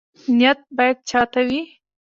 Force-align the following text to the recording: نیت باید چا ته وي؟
نیت 0.37 0.59
باید 0.77 0.97
چا 1.09 1.21
ته 1.31 1.41
وي؟ 1.47 1.61